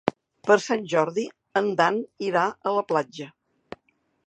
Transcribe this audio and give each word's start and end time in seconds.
Per 0.45 0.55
Sant 0.67 0.87
Jordi 0.93 1.25
en 1.61 1.69
Dan 1.83 2.01
irà 2.31 2.47
a 2.71 2.75
la 2.79 2.87
platja. 2.95 3.31